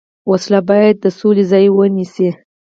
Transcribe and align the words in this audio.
وسله 0.29 0.59
باید 0.69 0.95
د 0.99 1.05
سولې 1.19 1.43
ځای 1.51 1.65
ونیسي 1.71 2.29